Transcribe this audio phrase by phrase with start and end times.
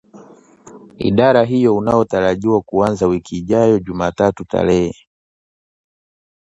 [0.97, 5.07] idara hiyo unaotarajiwa kuanza wiki ijayo jumatatu tarehe